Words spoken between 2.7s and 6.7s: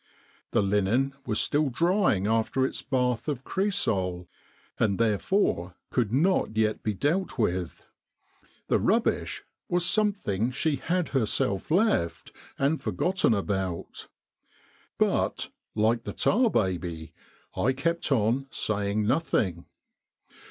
bath of cresol, and therefore could not